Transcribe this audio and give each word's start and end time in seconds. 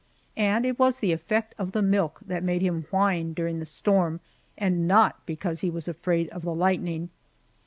And 0.35 0.65
it 0.65 0.79
was 0.79 0.95
the 0.97 1.11
effect 1.11 1.53
of 1.59 1.73
the 1.73 1.83
milk 1.83 2.21
that 2.25 2.41
made 2.41 2.63
him 2.63 2.87
whine 2.89 3.33
during 3.33 3.59
the 3.59 3.67
storm, 3.67 4.19
and 4.57 4.87
not 4.87 5.23
because 5.27 5.59
he 5.61 5.69
was 5.69 5.87
afraid 5.87 6.27
of 6.29 6.41
the 6.41 6.55
lightning. 6.55 7.11